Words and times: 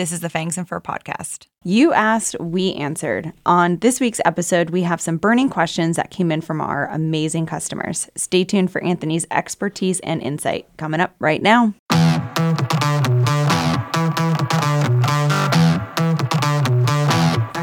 This 0.00 0.12
is 0.12 0.20
the 0.20 0.30
Fangs 0.30 0.56
and 0.56 0.66
Fur 0.66 0.80
podcast. 0.80 1.46
You 1.62 1.92
asked, 1.92 2.34
we 2.40 2.72
answered. 2.72 3.34
On 3.44 3.76
this 3.80 4.00
week's 4.00 4.22
episode, 4.24 4.70
we 4.70 4.80
have 4.80 4.98
some 4.98 5.18
burning 5.18 5.50
questions 5.50 5.96
that 5.96 6.10
came 6.10 6.32
in 6.32 6.40
from 6.40 6.62
our 6.62 6.86
amazing 6.86 7.44
customers. 7.44 8.08
Stay 8.16 8.42
tuned 8.42 8.72
for 8.72 8.82
Anthony's 8.82 9.26
expertise 9.30 10.00
and 10.00 10.22
insight 10.22 10.66
coming 10.78 11.00
up 11.00 11.14
right 11.18 11.42
now. 11.42 11.74
All 11.90 11.98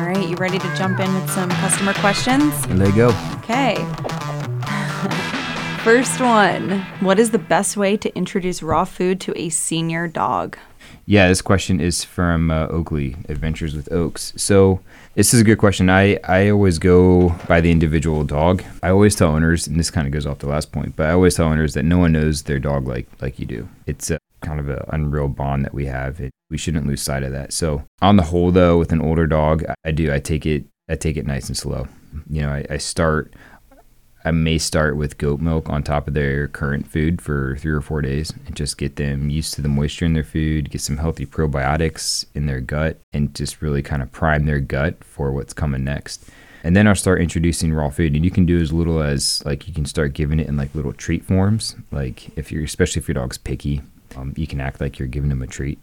right, 0.05 0.29
you 0.29 0.35
ready 0.35 0.59
to 0.59 0.75
jump 0.75 0.99
in 0.99 1.11
with 1.15 1.31
some 1.31 1.49
customer 1.49 1.95
questions? 1.95 2.53
And 2.65 2.79
they 2.79 2.91
go. 2.91 3.07
Okay. 3.37 3.77
First 5.83 6.19
one 6.19 6.81
What 6.99 7.17
is 7.17 7.31
the 7.31 7.39
best 7.39 7.77
way 7.77 7.97
to 7.97 8.15
introduce 8.15 8.61
raw 8.61 8.85
food 8.85 9.19
to 9.21 9.33
a 9.35 9.49
senior 9.49 10.07
dog? 10.07 10.55
Yeah, 11.09 11.29
this 11.29 11.41
question 11.41 11.79
is 11.79 12.03
from 12.03 12.51
uh, 12.51 12.67
Oakley 12.67 13.15
Adventures 13.29 13.73
with 13.73 13.89
Oaks. 13.93 14.33
So 14.35 14.81
this 15.15 15.33
is 15.33 15.39
a 15.39 15.43
good 15.45 15.57
question. 15.57 15.89
I, 15.89 16.19
I 16.25 16.49
always 16.49 16.79
go 16.79 17.29
by 17.47 17.61
the 17.61 17.71
individual 17.71 18.25
dog. 18.25 18.61
I 18.83 18.89
always 18.89 19.15
tell 19.15 19.29
owners, 19.29 19.67
and 19.67 19.79
this 19.79 19.89
kind 19.89 20.05
of 20.05 20.11
goes 20.11 20.25
off 20.25 20.39
the 20.39 20.49
last 20.49 20.73
point, 20.73 20.97
but 20.97 21.07
I 21.07 21.13
always 21.13 21.35
tell 21.35 21.47
owners 21.47 21.75
that 21.75 21.83
no 21.83 21.97
one 21.97 22.11
knows 22.11 22.43
their 22.43 22.59
dog 22.59 22.89
like 22.89 23.07
like 23.21 23.39
you 23.39 23.45
do. 23.45 23.69
It's 23.85 24.11
a 24.11 24.19
kind 24.41 24.59
of 24.59 24.67
an 24.67 24.81
unreal 24.89 25.29
bond 25.29 25.63
that 25.63 25.73
we 25.73 25.85
have. 25.85 26.19
It, 26.19 26.31
we 26.49 26.57
shouldn't 26.57 26.85
lose 26.85 27.01
sight 27.01 27.23
of 27.23 27.31
that. 27.31 27.53
So 27.53 27.85
on 28.01 28.17
the 28.17 28.23
whole, 28.23 28.51
though, 28.51 28.77
with 28.77 28.91
an 28.91 29.01
older 29.01 29.27
dog, 29.27 29.63
I 29.85 29.91
do. 29.91 30.13
I 30.13 30.19
take 30.19 30.45
it. 30.45 30.65
I 30.89 30.95
take 30.95 31.15
it 31.15 31.25
nice 31.25 31.47
and 31.47 31.55
slow. 31.55 31.87
You 32.29 32.41
know, 32.41 32.49
I, 32.49 32.65
I 32.69 32.77
start 32.77 33.33
I 34.27 34.31
may 34.31 34.57
start 34.57 34.97
with 34.97 35.17
goat 35.17 35.39
milk 35.39 35.69
on 35.69 35.83
top 35.83 36.05
of 36.05 36.13
their 36.13 36.49
current 36.49 36.85
food 36.85 37.21
for 37.21 37.55
three 37.61 37.71
or 37.71 37.79
four 37.79 38.01
days 38.01 38.33
and 38.45 38.57
just 38.57 38.77
get 38.77 38.97
them 38.97 39.29
used 39.29 39.53
to 39.53 39.61
the 39.61 39.69
moisture 39.69 40.03
in 40.03 40.11
their 40.11 40.25
food, 40.25 40.69
get 40.69 40.81
some 40.81 40.97
healthy 40.97 41.25
probiotics 41.25 42.25
in 42.35 42.45
their 42.45 42.59
gut, 42.59 42.99
and 43.13 43.33
just 43.33 43.61
really 43.61 43.81
kind 43.81 44.01
of 44.01 44.11
prime 44.11 44.45
their 44.45 44.59
gut 44.59 45.01
for 45.01 45.31
what's 45.31 45.53
coming 45.53 45.85
next. 45.85 46.29
And 46.65 46.75
then 46.75 46.89
I'll 46.89 46.95
start 46.95 47.21
introducing 47.21 47.73
raw 47.73 47.89
food, 47.89 48.15
and 48.15 48.25
you 48.25 48.31
can 48.31 48.45
do 48.45 48.59
as 48.59 48.73
little 48.73 49.01
as 49.01 49.41
like 49.45 49.65
you 49.65 49.73
can 49.73 49.85
start 49.85 50.11
giving 50.11 50.41
it 50.41 50.47
in 50.49 50.57
like 50.57 50.75
little 50.75 50.91
treat 50.91 51.23
forms. 51.23 51.77
Like 51.93 52.37
if 52.37 52.51
you're, 52.51 52.65
especially 52.65 52.99
if 52.99 53.07
your 53.07 53.15
dog's 53.15 53.37
picky, 53.37 53.81
um, 54.17 54.33
you 54.35 54.45
can 54.45 54.59
act 54.59 54.81
like 54.81 54.99
you're 54.99 55.07
giving 55.07 55.29
them 55.29 55.41
a 55.41 55.47
treat. 55.47 55.79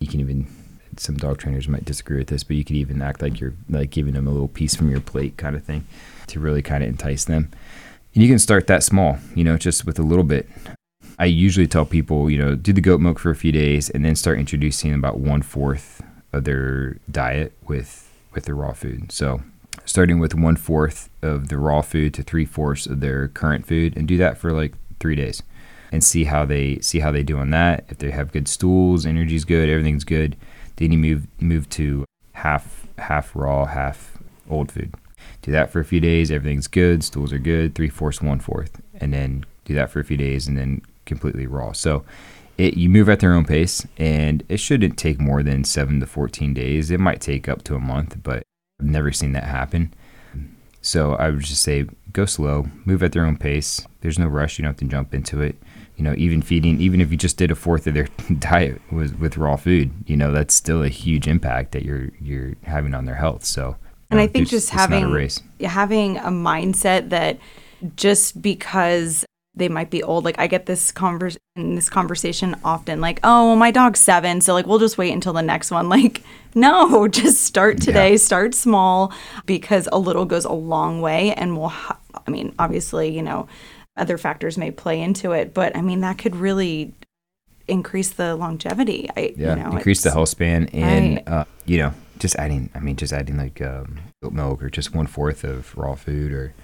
You 0.00 0.08
can 0.08 0.18
even 0.18 0.48
some 0.96 1.16
dog 1.16 1.38
trainers 1.38 1.68
might 1.68 1.84
disagree 1.84 2.18
with 2.18 2.28
this, 2.28 2.44
but 2.44 2.56
you 2.56 2.64
could 2.64 2.76
even 2.76 3.02
act 3.02 3.22
like 3.22 3.40
you're 3.40 3.54
like 3.68 3.90
giving 3.90 4.14
them 4.14 4.26
a 4.26 4.30
little 4.30 4.48
piece 4.48 4.74
from 4.74 4.90
your 4.90 5.00
plate 5.00 5.36
kind 5.36 5.56
of 5.56 5.64
thing 5.64 5.86
to 6.28 6.40
really 6.40 6.62
kind 6.62 6.82
of 6.82 6.88
entice 6.88 7.24
them. 7.24 7.50
And 8.14 8.22
you 8.22 8.28
can 8.28 8.38
start 8.38 8.66
that 8.66 8.82
small, 8.82 9.18
you 9.34 9.44
know, 9.44 9.56
just 9.56 9.86
with 9.86 9.98
a 9.98 10.02
little 10.02 10.24
bit. 10.24 10.48
I 11.18 11.26
usually 11.26 11.66
tell 11.66 11.84
people, 11.84 12.30
you 12.30 12.38
know, 12.38 12.54
do 12.54 12.72
the 12.72 12.80
goat 12.80 13.00
milk 13.00 13.18
for 13.18 13.30
a 13.30 13.36
few 13.36 13.52
days 13.52 13.90
and 13.90 14.04
then 14.04 14.16
start 14.16 14.38
introducing 14.38 14.92
about 14.92 15.18
one 15.18 15.42
fourth 15.42 16.02
of 16.32 16.44
their 16.44 16.98
diet 17.10 17.52
with 17.66 18.10
with 18.32 18.44
the 18.44 18.54
raw 18.54 18.72
food. 18.72 19.12
So 19.12 19.42
starting 19.84 20.18
with 20.18 20.34
one 20.34 20.56
fourth 20.56 21.10
of 21.22 21.48
the 21.48 21.58
raw 21.58 21.82
food 21.82 22.14
to 22.14 22.22
three 22.22 22.44
fourths 22.44 22.86
of 22.86 23.00
their 23.00 23.28
current 23.28 23.66
food 23.66 23.96
and 23.96 24.08
do 24.08 24.16
that 24.18 24.38
for 24.38 24.52
like 24.52 24.74
three 25.00 25.14
days 25.14 25.42
and 25.90 26.02
see 26.02 26.24
how 26.24 26.44
they 26.44 26.78
see 26.80 27.00
how 27.00 27.12
they 27.12 27.22
do 27.22 27.38
on 27.38 27.50
that. 27.50 27.84
If 27.88 27.98
they 27.98 28.10
have 28.10 28.32
good 28.32 28.48
stools, 28.48 29.04
energy's 29.04 29.44
good, 29.44 29.68
everything's 29.68 30.04
good, 30.04 30.36
then 30.76 30.92
you 30.92 30.98
move 30.98 31.26
move 31.40 31.68
to 31.70 32.04
half 32.32 32.86
half 32.98 33.34
raw, 33.34 33.66
half 33.66 34.18
old 34.48 34.72
food. 34.72 34.94
Do 35.42 35.52
that 35.52 35.70
for 35.70 35.80
a 35.80 35.84
few 35.84 36.00
days. 36.00 36.30
Everything's 36.30 36.68
good. 36.68 37.02
Stools 37.02 37.32
are 37.32 37.38
good. 37.38 37.74
Three 37.74 37.88
fourths, 37.88 38.22
one 38.22 38.40
fourth, 38.40 38.80
and 38.94 39.12
then 39.12 39.44
do 39.64 39.74
that 39.74 39.90
for 39.90 40.00
a 40.00 40.04
few 40.04 40.16
days, 40.16 40.46
and 40.46 40.56
then 40.56 40.82
completely 41.04 41.46
raw. 41.46 41.72
So 41.72 42.04
it, 42.58 42.74
you 42.74 42.88
move 42.88 43.08
at 43.08 43.20
their 43.20 43.34
own 43.34 43.44
pace, 43.44 43.86
and 43.96 44.44
it 44.48 44.58
shouldn't 44.58 44.98
take 44.98 45.20
more 45.20 45.42
than 45.42 45.64
seven 45.64 46.00
to 46.00 46.06
fourteen 46.06 46.54
days. 46.54 46.90
It 46.90 47.00
might 47.00 47.20
take 47.20 47.48
up 47.48 47.64
to 47.64 47.74
a 47.74 47.80
month, 47.80 48.22
but 48.22 48.42
I've 48.80 48.86
never 48.86 49.12
seen 49.12 49.32
that 49.32 49.44
happen. 49.44 49.92
So 50.80 51.14
I 51.14 51.30
would 51.30 51.40
just 51.40 51.62
say 51.62 51.86
go 52.12 52.26
slow, 52.26 52.66
move 52.84 53.02
at 53.02 53.12
their 53.12 53.24
own 53.24 53.36
pace. 53.36 53.86
There's 54.00 54.18
no 54.18 54.26
rush. 54.26 54.58
You 54.58 54.64
don't 54.64 54.70
have 54.70 54.78
to 54.78 54.84
jump 54.84 55.14
into 55.14 55.40
it. 55.40 55.56
You 56.02 56.08
know, 56.08 56.14
even 56.18 56.42
feeding, 56.42 56.80
even 56.80 57.00
if 57.00 57.12
you 57.12 57.16
just 57.16 57.36
did 57.36 57.52
a 57.52 57.54
fourth 57.54 57.86
of 57.86 57.94
their 57.94 58.08
diet 58.40 58.82
was 58.90 59.14
with 59.14 59.36
raw 59.36 59.54
food, 59.54 59.92
you 60.04 60.16
know 60.16 60.32
that's 60.32 60.52
still 60.52 60.82
a 60.82 60.88
huge 60.88 61.28
impact 61.28 61.70
that 61.70 61.84
you're 61.84 62.08
you're 62.20 62.54
having 62.64 62.92
on 62.92 63.04
their 63.04 63.14
health. 63.14 63.44
So 63.44 63.76
and 64.10 64.18
I 64.18 64.24
um, 64.24 64.30
think 64.30 64.48
just 64.48 64.70
having 64.70 65.04
a 65.60 65.68
having 65.68 66.18
a 66.18 66.30
mindset 66.30 67.10
that 67.10 67.38
just 67.94 68.42
because 68.42 69.24
they 69.54 69.68
might 69.68 69.90
be 69.90 70.02
old, 70.02 70.24
like 70.24 70.40
I 70.40 70.48
get 70.48 70.66
this 70.66 70.90
converse 70.90 71.38
this 71.54 71.88
conversation 71.88 72.56
often, 72.64 73.00
like, 73.00 73.20
oh, 73.22 73.46
well, 73.46 73.56
my 73.56 73.70
dog's 73.70 74.00
seven, 74.00 74.40
so 74.40 74.54
like 74.54 74.66
we'll 74.66 74.80
just 74.80 74.98
wait 74.98 75.12
until 75.12 75.32
the 75.32 75.40
next 75.40 75.70
one. 75.70 75.88
Like, 75.92 76.24
no, 76.56 77.06
just 77.22 77.44
start 77.44 77.80
today, 77.80 78.10
yeah. 78.10 78.16
start 78.16 78.56
small, 78.56 79.12
because 79.46 79.88
a 79.92 80.00
little 80.00 80.24
goes 80.24 80.46
a 80.46 80.52
long 80.52 81.00
way, 81.00 81.32
and 81.34 81.56
we'll. 81.56 81.68
Ha- 81.68 81.98
I 82.26 82.30
mean, 82.30 82.54
obviously, 82.58 83.08
you 83.08 83.22
know, 83.22 83.46
other 83.96 84.18
factors 84.18 84.56
may 84.56 84.70
play 84.70 85.00
into 85.00 85.32
it, 85.32 85.54
but 85.54 85.76
I 85.76 85.82
mean 85.82 86.00
that 86.00 86.18
could 86.18 86.36
really 86.36 86.94
increase 87.68 88.10
the 88.10 88.34
longevity. 88.36 89.08
I, 89.16 89.34
yeah, 89.36 89.56
you 89.56 89.62
know, 89.62 89.70
increase 89.72 90.02
the 90.02 90.10
health 90.10 90.30
span, 90.30 90.68
and 90.68 91.16
right. 91.16 91.28
uh, 91.28 91.44
you 91.64 91.78
know, 91.78 91.92
just 92.18 92.36
adding. 92.36 92.70
I 92.74 92.80
mean, 92.80 92.96
just 92.96 93.12
adding 93.12 93.36
like 93.36 93.60
um, 93.60 93.98
goat 94.22 94.32
milk 94.32 94.62
or 94.62 94.70
just 94.70 94.94
one 94.94 95.06
fourth 95.06 95.44
of 95.44 95.76
raw 95.76 95.94
food 95.94 96.32
or. 96.32 96.54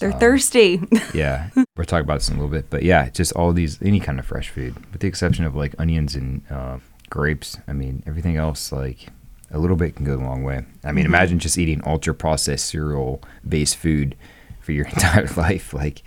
They're 0.00 0.12
um, 0.12 0.18
thirsty. 0.18 0.82
yeah, 1.14 1.50
we're 1.76 1.84
talking 1.84 2.02
about 2.02 2.14
this 2.14 2.28
in 2.28 2.34
a 2.34 2.38
little 2.38 2.50
bit, 2.50 2.68
but 2.68 2.82
yeah, 2.82 3.10
just 3.10 3.32
all 3.34 3.52
these 3.52 3.80
any 3.80 4.00
kind 4.00 4.18
of 4.18 4.26
fresh 4.26 4.48
food, 4.48 4.74
with 4.90 5.00
the 5.00 5.06
exception 5.06 5.44
of 5.44 5.54
like 5.54 5.72
onions 5.78 6.16
and 6.16 6.42
uh, 6.50 6.78
grapes. 7.10 7.58
I 7.68 7.74
mean, 7.74 8.02
everything 8.04 8.36
else 8.36 8.72
like 8.72 9.06
a 9.52 9.58
little 9.58 9.76
bit 9.76 9.94
can 9.94 10.04
go 10.04 10.16
a 10.16 10.16
long 10.16 10.42
way. 10.42 10.64
I 10.82 10.90
mean, 10.90 11.04
mm-hmm. 11.04 11.14
imagine 11.14 11.38
just 11.38 11.56
eating 11.56 11.80
ultra 11.86 12.12
processed 12.12 12.66
cereal 12.66 13.22
based 13.48 13.76
food 13.76 14.16
for 14.60 14.72
your 14.72 14.86
entire 14.88 15.28
life. 15.36 15.72
Like, 15.72 16.02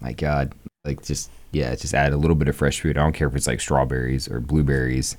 my 0.00 0.12
God, 0.12 0.54
like 0.84 1.02
just 1.02 1.30
yeah, 1.52 1.74
just 1.74 1.94
add 1.94 2.12
a 2.12 2.16
little 2.16 2.36
bit 2.36 2.48
of 2.48 2.56
fresh 2.56 2.80
food. 2.80 2.98
I 2.98 3.02
don't 3.02 3.14
care 3.14 3.28
if 3.28 3.36
it's 3.36 3.46
like 3.46 3.60
strawberries 3.60 4.28
or 4.28 4.40
blueberries 4.40 5.16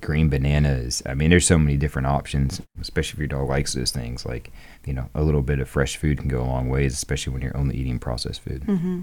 green 0.00 0.28
bananas. 0.28 1.02
I 1.06 1.14
mean, 1.14 1.30
there's 1.30 1.46
so 1.46 1.58
many 1.58 1.76
different 1.76 2.06
options, 2.06 2.60
especially 2.80 3.16
if 3.16 3.18
your 3.18 3.28
dog 3.28 3.48
likes 3.48 3.74
those 3.74 3.90
things. 3.90 4.24
Like, 4.24 4.50
you 4.84 4.92
know, 4.92 5.08
a 5.14 5.22
little 5.22 5.42
bit 5.42 5.60
of 5.60 5.68
fresh 5.68 5.96
food 5.96 6.18
can 6.18 6.28
go 6.28 6.40
a 6.40 6.44
long 6.44 6.68
ways, 6.68 6.92
especially 6.92 7.32
when 7.32 7.42
you're 7.42 7.56
only 7.56 7.76
eating 7.76 7.98
processed 7.98 8.42
food. 8.42 8.62
Mm-hmm. 8.62 9.00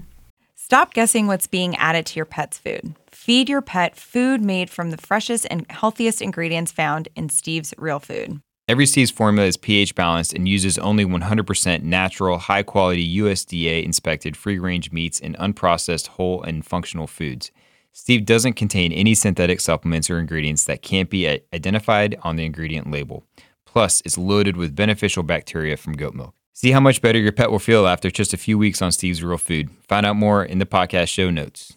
Stop 0.54 0.94
guessing 0.94 1.26
what's 1.26 1.46
being 1.46 1.76
added 1.76 2.06
to 2.06 2.16
your 2.16 2.24
pet's 2.24 2.58
food. 2.58 2.94
Feed 3.08 3.48
your 3.48 3.62
pet 3.62 3.96
food 3.96 4.42
made 4.42 4.70
from 4.70 4.90
the 4.90 4.96
freshest 4.96 5.46
and 5.50 5.66
healthiest 5.70 6.22
ingredients 6.22 6.72
found 6.72 7.08
in 7.14 7.28
Steve's 7.28 7.74
Real 7.78 8.00
Food. 8.00 8.40
Every 8.68 8.86
Steve's 8.86 9.12
formula 9.12 9.46
is 9.46 9.56
pH 9.56 9.94
balanced 9.94 10.32
and 10.32 10.48
uses 10.48 10.76
only 10.76 11.04
100% 11.04 11.82
natural, 11.84 12.38
high 12.38 12.64
quality 12.64 13.18
USDA 13.18 13.84
inspected 13.84 14.36
free 14.36 14.58
range 14.58 14.90
meats 14.90 15.20
and 15.20 15.36
unprocessed 15.36 16.08
whole 16.08 16.42
and 16.42 16.66
functional 16.66 17.06
foods. 17.06 17.52
Steve 17.92 18.26
doesn't 18.26 18.54
contain 18.54 18.90
any 18.90 19.14
synthetic 19.14 19.60
supplements 19.60 20.10
or 20.10 20.18
ingredients 20.18 20.64
that 20.64 20.82
can't 20.82 21.08
be 21.08 21.28
identified 21.54 22.18
on 22.24 22.34
the 22.34 22.44
ingredient 22.44 22.90
label. 22.90 23.22
Plus, 23.66 24.02
it's 24.04 24.18
loaded 24.18 24.56
with 24.56 24.74
beneficial 24.74 25.22
bacteria 25.22 25.76
from 25.76 25.92
goat 25.92 26.14
milk. 26.14 26.34
See 26.52 26.72
how 26.72 26.80
much 26.80 27.00
better 27.00 27.20
your 27.20 27.30
pet 27.30 27.52
will 27.52 27.60
feel 27.60 27.86
after 27.86 28.10
just 28.10 28.34
a 28.34 28.36
few 28.36 28.58
weeks 28.58 28.82
on 28.82 28.90
Steve's 28.90 29.22
Real 29.22 29.38
Food. 29.38 29.70
Find 29.88 30.04
out 30.04 30.16
more 30.16 30.44
in 30.44 30.58
the 30.58 30.66
podcast 30.66 31.08
show 31.08 31.30
notes. 31.30 31.74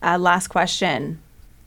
Uh, 0.00 0.18
last 0.18 0.46
question. 0.46 1.20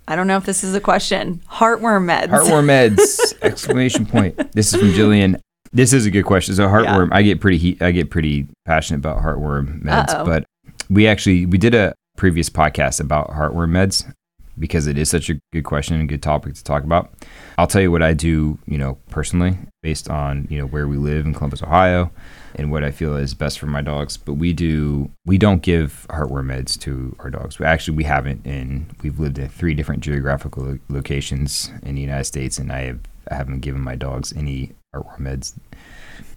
I 0.07 0.16
don't 0.16 0.28
know 0.28 0.38
if 0.38 0.46
this 0.46 0.63
is 0.63 0.75
a 0.75 0.80
question. 0.80 1.42
Heartworm 1.52 2.06
meds. 2.06 2.28
Heartworm 2.28 2.68
meds! 2.68 3.34
exclamation 3.45 4.06
point. 4.06 4.36
This 4.53 4.74
is 4.74 4.80
from 4.80 4.89
Jillian. 4.89 5.39
This 5.71 5.94
is 5.94 6.06
a 6.06 6.12
good 6.12 6.24
question. 6.25 6.56
So 6.56 6.68
heartworm, 6.68 7.09
yeah. 7.09 7.18
I 7.18 7.21
get 7.21 7.42
pretty 7.42 7.57
heat, 7.57 7.81
I 7.81 7.92
get 7.92 8.09
pretty 8.09 8.47
passionate 8.65 9.00
about 9.00 9.18
heartworm 9.24 9.81
meds, 9.83 10.09
Uh-oh. 10.09 10.25
but 10.25 10.45
we 10.89 11.07
actually 11.07 11.45
we 11.45 11.57
did 11.57 11.74
a 11.75 11.94
previous 12.18 12.50
podcast 12.50 13.01
about 13.01 13.30
heartworm 13.31 13.71
meds 13.71 14.09
because 14.57 14.88
it 14.88 14.98
is 14.98 15.10
such 15.10 15.30
a 15.30 15.40
good 15.52 15.63
question 15.63 16.00
and 16.00 16.10
good 16.10 16.24
topic 16.24 16.54
to 16.56 16.63
talk 16.63 16.84
about. 16.84 17.13
I'll 17.57 17.68
tell 17.68 17.81
you 17.81 17.92
what 17.92 18.02
I 18.02 18.13
do, 18.13 18.57
you 18.66 18.78
know, 18.78 18.98
personally 19.10 19.57
based 19.81 20.10
on, 20.10 20.48
you 20.50 20.57
know, 20.57 20.66
where 20.66 20.88
we 20.88 20.98
live 20.98 21.25
in 21.25 21.34
Columbus, 21.34 21.62
Ohio 21.62 22.12
and 22.56 22.72
what 22.72 22.84
I 22.84 22.92
feel 22.92 23.16
is 23.16 23.34
best 23.34 23.60
for 23.60 23.68
my 23.68 23.81
dogs. 23.81 24.18
But 24.18 24.34
we 24.34 24.54
do 24.54 25.12
we 25.25 25.38
don't 25.38 25.62
give 25.62 26.06
heartworm 26.10 26.48
meds 26.48 26.80
to 26.81 27.16
our 27.19 27.30
dogs. 27.30 27.60
We 27.60 27.66
actually 27.66 27.98
we 27.98 28.04
haven't 28.04 28.46
and 28.46 28.94
we've 29.02 29.19
lived 29.19 29.38
in 29.38 29.50
three 29.50 29.74
different 29.74 30.02
geographical 30.02 30.78
locations 30.90 31.72
in 31.84 31.96
the 31.96 32.02
United 32.02 32.25
States 32.25 32.57
and 32.57 32.72
I 32.72 32.81
have 32.81 33.00
I 33.30 33.36
haven't 33.36 33.62
given 33.62 33.81
my 33.81 33.96
dogs 33.96 34.34
any 34.34 34.74
heartworm 34.94 35.22
meds. 35.22 35.54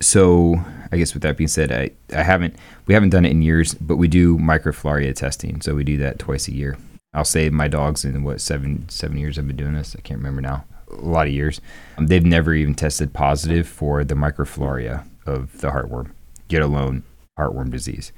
So 0.00 0.56
I 0.90 0.96
guess 0.96 1.14
with 1.14 1.22
that 1.22 1.36
being 1.36 1.48
said, 1.48 1.72
I, 1.72 1.90
I 2.16 2.22
haven't 2.22 2.56
we 2.86 2.94
haven't 2.94 3.10
done 3.10 3.24
it 3.24 3.30
in 3.30 3.42
years, 3.42 3.74
but 3.74 3.96
we 3.96 4.08
do 4.08 4.38
microfilarial 4.38 5.14
testing. 5.14 5.60
So 5.60 5.74
we 5.74 5.84
do 5.84 5.96
that 5.98 6.18
twice 6.18 6.48
a 6.48 6.52
year. 6.52 6.76
I'll 7.14 7.24
say 7.24 7.48
my 7.50 7.68
dogs 7.68 8.04
in 8.04 8.22
what 8.22 8.40
seven 8.40 8.88
seven 8.88 9.16
years 9.18 9.38
I've 9.38 9.46
been 9.46 9.56
doing 9.56 9.74
this. 9.74 9.96
I 9.96 10.02
can't 10.02 10.18
remember 10.18 10.40
now. 10.42 10.64
A 10.90 10.96
lot 10.96 11.26
of 11.26 11.32
years. 11.32 11.60
Um, 11.96 12.06
they've 12.06 12.24
never 12.24 12.54
even 12.54 12.74
tested 12.74 13.12
positive 13.12 13.66
for 13.68 14.04
the 14.04 14.14
microfilaria 14.14 15.06
of 15.26 15.60
the 15.60 15.68
heartworm, 15.70 16.12
get 16.48 16.62
alone 16.62 17.02
heartworm 17.38 17.70
disease. 17.70 18.12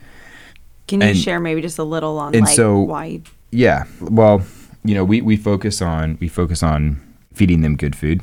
Can 0.87 1.01
you 1.01 1.09
And- 1.09 1.19
share 1.19 1.41
maybe 1.41 1.61
just 1.61 1.79
a 1.79 1.85
little 1.85 2.19
on 2.19 2.35
and 2.35 2.45
like 2.47 2.55
so- 2.55 2.81
why? 2.81 3.21
Yeah. 3.53 3.85
Well, 4.01 4.43
you 4.85 4.95
know, 4.95 5.05
we, 5.05 5.21
we 5.21 5.37
focus 5.37 5.83
on 5.83 6.17
we 6.21 6.29
focus 6.29 6.63
on 6.63 7.01
feeding 7.33 7.61
them 7.63 7.77
good 7.77 7.95
food, 7.97 8.23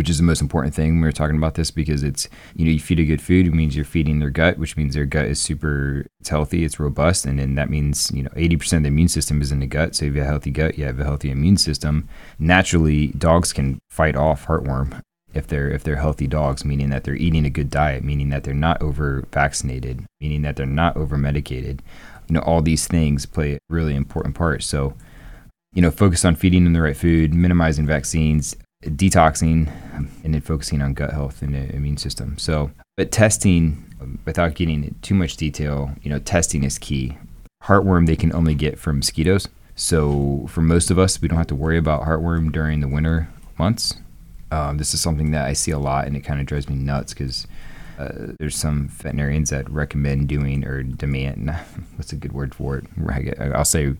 which 0.00 0.08
is 0.08 0.16
the 0.16 0.24
most 0.24 0.40
important 0.40 0.74
thing 0.74 0.92
when 0.92 1.02
we're 1.02 1.12
talking 1.12 1.36
about 1.36 1.56
this 1.56 1.70
because 1.70 2.02
it's 2.02 2.26
you 2.54 2.64
know, 2.64 2.70
you 2.70 2.80
feed 2.80 2.98
a 2.98 3.04
good 3.04 3.20
food, 3.20 3.46
it 3.46 3.52
means 3.52 3.76
you're 3.76 3.84
feeding 3.84 4.18
their 4.18 4.30
gut, 4.30 4.56
which 4.56 4.74
means 4.74 4.94
their 4.94 5.04
gut 5.04 5.26
is 5.26 5.38
super 5.38 6.06
it's 6.20 6.30
healthy, 6.30 6.64
it's 6.64 6.80
robust, 6.80 7.26
and 7.26 7.38
then 7.38 7.54
that 7.56 7.68
means, 7.68 8.10
you 8.14 8.22
know, 8.22 8.30
eighty 8.34 8.56
percent 8.56 8.78
of 8.78 8.84
the 8.84 8.88
immune 8.88 9.08
system 9.08 9.42
is 9.42 9.52
in 9.52 9.60
the 9.60 9.66
gut. 9.66 9.94
So 9.94 10.06
if 10.06 10.14
you 10.14 10.20
have 10.20 10.28
a 10.28 10.30
healthy 10.30 10.52
gut, 10.52 10.78
you 10.78 10.86
have 10.86 10.98
a 10.98 11.04
healthy 11.04 11.30
immune 11.30 11.58
system. 11.58 12.08
Naturally 12.38 13.08
dogs 13.08 13.52
can 13.52 13.78
fight 13.90 14.16
off 14.16 14.46
heartworm 14.46 15.02
if 15.34 15.46
they're 15.46 15.68
if 15.68 15.84
they're 15.84 15.96
healthy 15.96 16.26
dogs, 16.26 16.64
meaning 16.64 16.88
that 16.88 17.04
they're 17.04 17.14
eating 17.14 17.44
a 17.44 17.50
good 17.50 17.68
diet, 17.68 18.02
meaning 18.02 18.30
that 18.30 18.44
they're 18.44 18.54
not 18.54 18.80
over 18.80 19.26
vaccinated, 19.30 20.06
meaning 20.18 20.40
that 20.40 20.56
they're 20.56 20.64
not 20.64 20.96
over 20.96 21.18
medicated. 21.18 21.82
You 22.26 22.36
know, 22.36 22.40
all 22.40 22.62
these 22.62 22.86
things 22.86 23.26
play 23.26 23.56
a 23.56 23.58
really 23.68 23.94
important 23.94 24.34
part. 24.34 24.62
So 24.62 24.94
you 25.74 25.82
know, 25.82 25.90
focus 25.90 26.24
on 26.24 26.36
feeding 26.36 26.64
them 26.64 26.72
the 26.72 26.80
right 26.80 26.96
food, 26.96 27.34
minimizing 27.34 27.86
vaccines, 27.86 28.56
detoxing, 28.84 29.70
and 30.24 30.34
then 30.34 30.40
focusing 30.40 30.82
on 30.82 30.94
gut 30.94 31.12
health 31.12 31.42
and 31.42 31.54
the 31.54 31.74
immune 31.74 31.96
system. 31.96 32.38
So, 32.38 32.70
but 32.96 33.12
testing, 33.12 33.84
um, 34.00 34.18
without 34.24 34.54
getting 34.54 34.94
too 35.02 35.14
much 35.14 35.36
detail, 35.36 35.90
you 36.02 36.10
know, 36.10 36.18
testing 36.18 36.64
is 36.64 36.78
key. 36.78 37.16
Heartworm 37.64 38.06
they 38.06 38.16
can 38.16 38.34
only 38.34 38.54
get 38.54 38.78
from 38.78 38.98
mosquitoes. 38.98 39.48
So, 39.76 40.46
for 40.48 40.62
most 40.62 40.90
of 40.90 40.98
us, 40.98 41.20
we 41.20 41.28
don't 41.28 41.38
have 41.38 41.46
to 41.48 41.54
worry 41.54 41.78
about 41.78 42.02
heartworm 42.02 42.52
during 42.52 42.80
the 42.80 42.88
winter 42.88 43.28
months. 43.58 43.94
Um, 44.50 44.78
this 44.78 44.94
is 44.94 45.00
something 45.00 45.30
that 45.30 45.44
I 45.44 45.52
see 45.52 45.70
a 45.70 45.78
lot, 45.78 46.06
and 46.06 46.16
it 46.16 46.20
kind 46.20 46.40
of 46.40 46.46
drives 46.46 46.68
me 46.68 46.74
nuts 46.74 47.14
because 47.14 47.46
uh, 47.98 48.32
there's 48.38 48.56
some 48.56 48.88
veterinarians 48.88 49.50
that 49.50 49.70
recommend 49.70 50.26
doing 50.28 50.64
or 50.64 50.82
demand 50.82 51.50
what's 51.96 52.12
a 52.12 52.16
good 52.16 52.32
word 52.32 52.54
for 52.54 52.78
it? 52.78 53.38
I'll 53.54 53.64
say 53.64 53.94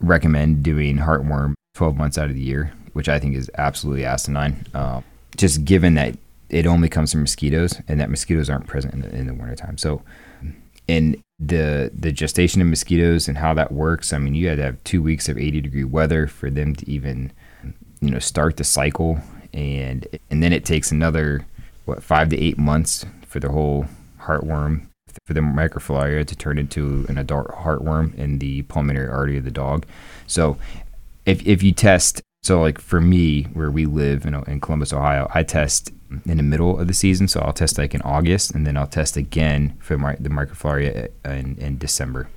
recommend 0.00 0.62
doing 0.62 0.98
heartworm 0.98 1.54
12 1.74 1.96
months 1.96 2.18
out 2.18 2.28
of 2.28 2.34
the 2.34 2.40
year, 2.40 2.72
which 2.92 3.08
I 3.08 3.18
think 3.18 3.36
is 3.36 3.50
absolutely 3.58 4.04
asinine. 4.04 4.66
Uh, 4.74 5.02
just 5.36 5.64
given 5.64 5.94
that 5.94 6.16
it 6.48 6.66
only 6.66 6.88
comes 6.88 7.12
from 7.12 7.22
mosquitoes 7.22 7.80
and 7.88 8.00
that 8.00 8.10
mosquitoes 8.10 8.50
aren't 8.50 8.66
present 8.66 8.94
in 8.94 9.00
the, 9.02 9.14
in 9.14 9.26
the 9.26 9.34
wintertime. 9.34 9.78
So, 9.78 10.02
in 10.88 11.22
the 11.38 11.90
the 11.94 12.10
gestation 12.10 12.60
of 12.60 12.66
mosquitoes 12.66 13.28
and 13.28 13.38
how 13.38 13.54
that 13.54 13.72
works, 13.72 14.12
I 14.12 14.18
mean, 14.18 14.34
you 14.34 14.48
had 14.48 14.56
to 14.56 14.64
have 14.64 14.84
two 14.84 15.02
weeks 15.02 15.28
of 15.28 15.38
80 15.38 15.60
degree 15.60 15.84
weather 15.84 16.26
for 16.26 16.50
them 16.50 16.74
to 16.74 16.90
even, 16.90 17.32
you 18.00 18.10
know, 18.10 18.18
start 18.18 18.56
the 18.56 18.64
cycle, 18.64 19.20
and 19.54 20.06
and 20.30 20.42
then 20.42 20.52
it 20.52 20.64
takes 20.64 20.90
another 20.90 21.46
what 21.84 22.02
five 22.02 22.28
to 22.30 22.38
eight 22.38 22.58
months 22.58 23.06
for 23.26 23.38
the 23.38 23.50
whole 23.50 23.86
heartworm 24.20 24.86
for 25.26 25.34
the 25.34 25.40
microfilaria 25.40 26.26
to 26.26 26.36
turn 26.36 26.58
into 26.58 27.06
an 27.08 27.18
adult 27.18 27.48
heartworm 27.48 28.14
in 28.16 28.38
the 28.38 28.62
pulmonary 28.62 29.08
artery 29.08 29.36
of 29.36 29.44
the 29.44 29.50
dog. 29.50 29.86
So 30.26 30.58
if, 31.26 31.46
if 31.46 31.62
you 31.62 31.72
test, 31.72 32.22
so 32.42 32.60
like 32.60 32.80
for 32.80 33.00
me, 33.00 33.44
where 33.44 33.70
we 33.70 33.86
live 33.86 34.24
in, 34.24 34.34
in 34.34 34.60
Columbus, 34.60 34.92
Ohio, 34.92 35.30
I 35.34 35.42
test 35.42 35.92
in 36.26 36.36
the 36.36 36.42
middle 36.42 36.78
of 36.78 36.88
the 36.88 36.94
season. 36.94 37.28
So 37.28 37.40
I'll 37.40 37.52
test 37.52 37.78
like 37.78 37.94
in 37.94 38.02
August 38.02 38.52
and 38.52 38.66
then 38.66 38.76
I'll 38.76 38.86
test 38.86 39.16
again 39.16 39.76
for 39.80 39.98
my, 39.98 40.16
the 40.18 40.28
microfilaria 40.28 41.10
in, 41.24 41.56
in 41.58 41.78
December, 41.78 42.28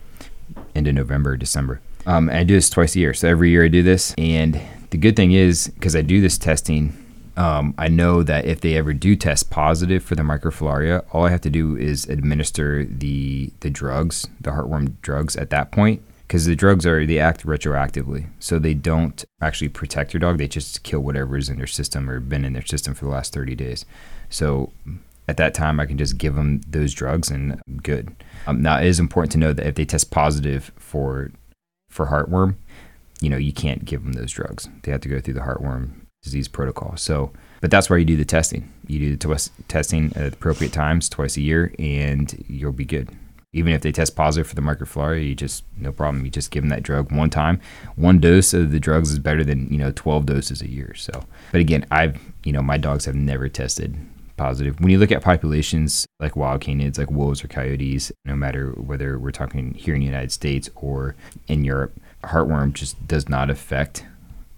into 0.76 0.92
November, 0.92 1.38
December. 1.38 1.82
Um, 2.06 2.30
I 2.30 2.44
do 2.44 2.54
this 2.56 2.70
twice 2.70 2.96
a 2.96 3.00
year. 3.00 3.14
So 3.14 3.30
every 3.30 3.50
year 3.50 3.64
I 3.64 3.70
do 3.70 3.82
this. 3.82 4.14
And 4.18 4.60
the 4.90 4.98
good 4.98 5.16
thing 5.16 5.32
is, 5.32 5.70
because 5.70 5.96
I 5.96 6.02
do 6.02 6.22
this 6.22 6.38
testing, 6.38 6.98
um, 7.36 7.74
I 7.78 7.88
know 7.88 8.24
that 8.24 8.46
if 8.46 8.62
they 8.62 8.76
ever 8.76 8.94
do 8.94 9.16
test 9.16 9.50
positive 9.50 10.04
for 10.04 10.16
the 10.16 10.22
microfilaria, 10.22 11.04
all 11.12 11.26
I 11.26 11.30
have 11.30 11.42
to 11.42 11.50
do 11.50 11.76
is 11.76 12.06
administer 12.06 12.86
the 12.86 13.52
the 13.62 13.72
drugs, 13.72 14.28
the 14.40 14.52
heartworm 14.52 14.94
drugs, 15.02 15.36
at 15.36 15.50
that 15.50 15.72
point, 15.72 16.04
because 16.34 16.48
the 16.48 16.56
drugs 16.56 16.84
are 16.84 17.06
they 17.06 17.20
act 17.20 17.46
retroactively, 17.46 18.26
so 18.40 18.58
they 18.58 18.74
don't 18.74 19.24
actually 19.40 19.70
protect 19.70 20.16
your 20.16 20.20
dog; 20.20 20.40
they 20.40 20.48
just 20.48 20.82
kill 20.82 21.00
whatever 21.00 21.38
is 21.38 21.48
in 21.48 21.58
their 21.58 21.68
system 21.68 22.10
or 22.10 22.20
been 22.20 22.44
in 22.44 22.54
their 22.54 22.66
system 22.66 22.96
for 22.96 23.06
the 23.06 23.12
last 23.12 23.32
thirty 23.32 23.54
days. 23.54 23.86
So 24.32 24.72
at 25.28 25.38
that 25.38 25.54
time, 25.54 25.80
I 25.80 25.86
can 25.86 25.96
just 25.96 26.18
give 26.18 26.34
them 26.34 26.62
those 26.68 26.92
drugs 26.96 27.30
and 27.30 27.62
I'm 27.68 27.78
good. 27.78 28.16
Um, 28.48 28.64
now, 28.64 28.80
it 28.80 28.88
is 28.88 29.00
important 29.00 29.32
to 29.34 29.38
know 29.38 29.54
that 29.54 29.68
if 29.68 29.76
they 29.76 29.86
test 29.86 30.10
positive 30.10 30.72
for 30.76 31.30
for 31.88 32.08
heartworm, 32.08 32.56
you 33.22 33.30
know 33.30 33.38
you 33.38 33.54
can't 33.54 33.86
give 33.86 34.04
them 34.04 34.14
those 34.14 34.32
drugs. 34.32 34.68
They 34.82 34.92
have 34.92 35.02
to 35.02 35.10
go 35.10 35.20
through 35.20 35.36
the 35.36 35.42
heartworm 35.42 35.92
disease 36.24 36.48
protocol. 36.48 36.98
So, 36.98 37.32
but 37.62 37.70
that's 37.70 37.92
why 37.92 37.98
you 37.98 38.06
do 38.06 38.18
the 38.18 38.26
testing. 38.26 38.74
You 38.88 38.98
do 38.98 39.16
the 39.16 39.28
test- 39.28 39.52
testing 39.68 40.12
at 40.16 40.34
appropriate 40.34 40.74
times 40.74 41.10
twice 41.10 41.38
a 41.38 41.42
year, 41.42 41.76
and 41.78 42.44
you'll 42.48 42.72
be 42.72 42.86
good. 42.86 43.12
Even 43.54 43.74
if 43.74 43.82
they 43.82 43.92
test 43.92 44.16
positive 44.16 44.48
for 44.48 44.56
the 44.56 44.62
microfilaria, 44.62 45.28
you 45.28 45.36
just 45.36 45.64
no 45.78 45.92
problem. 45.92 46.26
You 46.26 46.32
just 46.32 46.52
give 46.52 46.64
them 46.64 46.70
that 46.70 46.84
drug 46.84 47.12
one 47.12 47.30
time. 47.30 47.62
One 47.96 48.20
dose 48.20 48.54
of 48.54 48.72
the 48.72 48.80
drugs 48.80 49.12
is 49.12 49.20
better 49.20 49.44
than 49.44 49.72
you 49.72 49.78
know 49.78 49.92
twelve 49.92 50.26
doses 50.26 50.62
a 50.62 50.70
year. 50.70 50.94
So, 50.96 51.24
but 51.52 51.62
again, 51.62 51.86
I've 51.92 52.20
you 52.44 52.52
know 52.52 52.62
my 52.62 52.78
dogs 52.78 53.06
have 53.06 53.16
never 53.16 53.48
tested 53.50 53.96
positive. 54.36 54.80
When 54.80 54.90
you 54.90 54.98
look 54.98 55.12
at 55.12 55.22
populations 55.22 56.08
like 56.20 56.36
wild 56.36 56.62
canids, 56.62 56.98
like 56.98 57.12
wolves 57.12 57.44
or 57.44 57.48
coyotes, 57.48 58.12
no 58.26 58.36
matter 58.36 58.72
whether 58.72 59.20
we're 59.20 59.32
talking 59.32 59.74
here 59.76 59.94
in 59.94 60.02
the 60.02 60.08
United 60.08 60.32
States 60.32 60.70
or 60.76 61.16
in 61.48 61.64
Europe, 61.64 61.94
heartworm 62.24 62.74
just 62.74 63.08
does 63.08 63.30
not 63.30 63.50
affect 63.50 64.06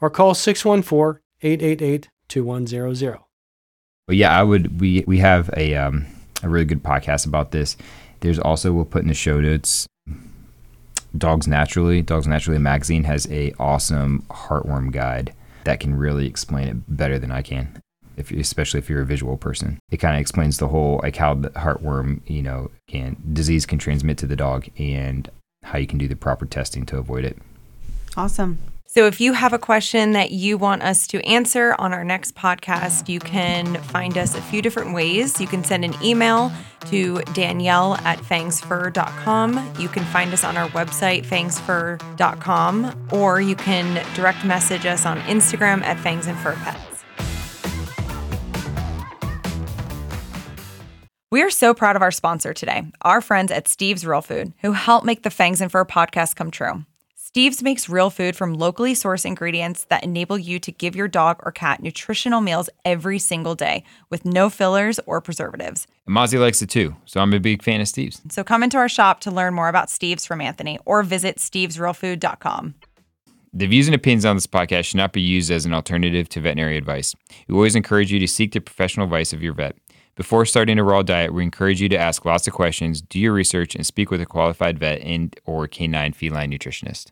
or 0.00 0.10
call 0.10 0.34
614 0.34 1.22
888 1.42 2.08
2100. 2.28 3.18
But 4.06 4.16
yeah, 4.16 4.38
I 4.38 4.42
would. 4.42 4.80
We 4.80 5.04
we 5.06 5.18
have 5.18 5.50
a 5.56 5.74
um, 5.74 6.06
a 6.42 6.48
really 6.48 6.64
good 6.64 6.82
podcast 6.82 7.26
about 7.26 7.50
this. 7.50 7.76
There's 8.20 8.38
also 8.38 8.72
we'll 8.72 8.84
put 8.84 9.02
in 9.02 9.08
the 9.08 9.14
show 9.14 9.40
notes. 9.40 9.86
Dogs 11.16 11.48
Naturally, 11.48 12.02
Dogs 12.02 12.26
Naturally 12.26 12.58
magazine 12.58 13.04
has 13.04 13.26
a 13.30 13.52
awesome 13.58 14.22
heartworm 14.28 14.92
guide 14.92 15.32
that 15.64 15.80
can 15.80 15.96
really 15.96 16.26
explain 16.26 16.68
it 16.68 16.96
better 16.96 17.18
than 17.18 17.30
I 17.30 17.42
can. 17.42 17.80
If 18.16 18.30
especially 18.30 18.78
if 18.78 18.90
you're 18.90 19.02
a 19.02 19.06
visual 19.06 19.36
person, 19.36 19.78
it 19.90 19.98
kind 19.98 20.16
of 20.16 20.20
explains 20.20 20.58
the 20.58 20.68
whole 20.68 21.00
like 21.02 21.16
how 21.16 21.34
the 21.34 21.50
heartworm, 21.50 22.20
you 22.26 22.42
know, 22.42 22.70
can 22.88 23.16
disease 23.32 23.64
can 23.64 23.78
transmit 23.78 24.18
to 24.18 24.26
the 24.26 24.36
dog 24.36 24.68
and 24.76 25.30
how 25.62 25.78
you 25.78 25.86
can 25.86 25.98
do 25.98 26.08
the 26.08 26.16
proper 26.16 26.44
testing 26.44 26.84
to 26.86 26.98
avoid 26.98 27.24
it. 27.24 27.38
Awesome. 28.16 28.58
So 28.90 29.06
if 29.06 29.20
you 29.20 29.34
have 29.34 29.52
a 29.52 29.58
question 29.58 30.12
that 30.12 30.30
you 30.30 30.56
want 30.56 30.82
us 30.82 31.06
to 31.08 31.20
answer 31.26 31.74
on 31.78 31.92
our 31.92 32.04
next 32.04 32.34
podcast, 32.34 33.06
you 33.06 33.20
can 33.20 33.74
find 33.82 34.16
us 34.16 34.34
a 34.34 34.40
few 34.40 34.62
different 34.62 34.94
ways. 34.94 35.38
You 35.38 35.46
can 35.46 35.62
send 35.62 35.84
an 35.84 35.94
email 36.02 36.50
to 36.86 37.20
Danielle 37.34 37.96
at 37.96 38.18
fangsfur.com. 38.20 39.74
You 39.78 39.88
can 39.90 40.04
find 40.04 40.32
us 40.32 40.42
on 40.42 40.56
our 40.56 40.70
website, 40.70 41.26
fangsfur.com, 41.26 43.08
or 43.12 43.42
you 43.42 43.56
can 43.56 44.02
direct 44.14 44.42
message 44.46 44.86
us 44.86 45.04
on 45.04 45.20
Instagram 45.20 45.82
at 45.82 46.00
fangs 46.00 46.26
and 46.26 46.38
fur 46.38 46.54
pets. 46.54 47.04
We 51.30 51.42
are 51.42 51.50
so 51.50 51.74
proud 51.74 51.94
of 51.94 52.00
our 52.00 52.10
sponsor 52.10 52.54
today, 52.54 52.84
our 53.02 53.20
friends 53.20 53.52
at 53.52 53.68
Steve's 53.68 54.06
Real 54.06 54.22
Food, 54.22 54.54
who 54.62 54.72
help 54.72 55.04
make 55.04 55.24
the 55.24 55.30
Fangs 55.30 55.60
and 55.60 55.70
Fur 55.70 55.84
podcast 55.84 56.36
come 56.36 56.50
true. 56.50 56.86
Steve's 57.28 57.62
makes 57.62 57.90
real 57.90 58.08
food 58.08 58.34
from 58.34 58.54
locally 58.54 58.94
sourced 58.94 59.26
ingredients 59.26 59.84
that 59.90 60.02
enable 60.02 60.38
you 60.38 60.58
to 60.58 60.72
give 60.72 60.96
your 60.96 61.08
dog 61.08 61.38
or 61.42 61.52
cat 61.52 61.82
nutritional 61.82 62.40
meals 62.40 62.70
every 62.86 63.18
single 63.18 63.54
day 63.54 63.84
with 64.08 64.24
no 64.24 64.48
fillers 64.48 64.98
or 65.04 65.20
preservatives. 65.20 65.86
And 66.06 66.16
Mozzie 66.16 66.40
likes 66.40 66.62
it 66.62 66.70
too, 66.70 66.96
so 67.04 67.20
I'm 67.20 67.34
a 67.34 67.38
big 67.38 67.62
fan 67.62 67.82
of 67.82 67.88
Steve's. 67.88 68.22
So 68.30 68.42
come 68.42 68.62
into 68.62 68.78
our 68.78 68.88
shop 68.88 69.20
to 69.20 69.30
learn 69.30 69.52
more 69.52 69.68
about 69.68 69.90
Steve's 69.90 70.24
from 70.24 70.40
Anthony 70.40 70.78
or 70.86 71.02
visit 71.02 71.36
stevesrealfood.com. 71.36 72.74
The 73.52 73.66
views 73.66 73.88
and 73.88 73.94
opinions 73.94 74.24
on 74.24 74.34
this 74.34 74.46
podcast 74.46 74.84
should 74.84 74.96
not 74.96 75.12
be 75.12 75.20
used 75.20 75.50
as 75.50 75.66
an 75.66 75.74
alternative 75.74 76.30
to 76.30 76.40
veterinary 76.40 76.78
advice. 76.78 77.14
We 77.46 77.54
always 77.54 77.76
encourage 77.76 78.10
you 78.10 78.20
to 78.20 78.26
seek 78.26 78.52
the 78.52 78.60
professional 78.62 79.04
advice 79.04 79.34
of 79.34 79.42
your 79.42 79.52
vet. 79.52 79.76
Before 80.16 80.46
starting 80.46 80.78
a 80.78 80.82
raw 80.82 81.02
diet, 81.02 81.34
we 81.34 81.42
encourage 81.42 81.82
you 81.82 81.90
to 81.90 81.98
ask 81.98 82.24
lots 82.24 82.46
of 82.46 82.54
questions, 82.54 83.02
do 83.02 83.20
your 83.20 83.34
research, 83.34 83.74
and 83.74 83.86
speak 83.86 84.10
with 84.10 84.22
a 84.22 84.26
qualified 84.26 84.78
vet 84.78 85.02
and 85.02 85.38
or 85.44 85.68
canine 85.68 86.14
feline 86.14 86.50
nutritionist. 86.50 87.10